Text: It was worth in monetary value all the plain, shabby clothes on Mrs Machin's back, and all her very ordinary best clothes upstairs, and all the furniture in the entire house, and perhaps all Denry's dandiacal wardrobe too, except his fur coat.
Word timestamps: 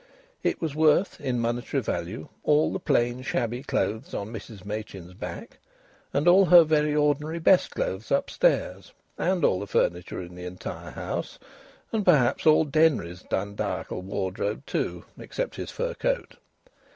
It 0.41 0.59
was 0.59 0.73
worth 0.73 1.21
in 1.21 1.39
monetary 1.39 1.83
value 1.83 2.29
all 2.43 2.73
the 2.73 2.79
plain, 2.79 3.21
shabby 3.21 3.61
clothes 3.61 4.15
on 4.15 4.33
Mrs 4.33 4.65
Machin's 4.65 5.13
back, 5.13 5.59
and 6.11 6.27
all 6.27 6.45
her 6.45 6.63
very 6.63 6.95
ordinary 6.95 7.37
best 7.37 7.69
clothes 7.69 8.09
upstairs, 8.09 8.93
and 9.19 9.45
all 9.45 9.59
the 9.59 9.67
furniture 9.67 10.19
in 10.19 10.33
the 10.33 10.45
entire 10.45 10.89
house, 10.89 11.37
and 11.91 12.03
perhaps 12.03 12.47
all 12.47 12.63
Denry's 12.65 13.21
dandiacal 13.29 14.01
wardrobe 14.01 14.65
too, 14.65 15.05
except 15.19 15.57
his 15.57 15.69
fur 15.69 15.93
coat. 15.93 16.37